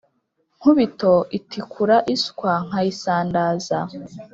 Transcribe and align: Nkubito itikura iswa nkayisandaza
Nkubito 0.59 1.13
itikura 1.37 1.97
iswa 2.15 2.51
nkayisandaza 2.65 3.77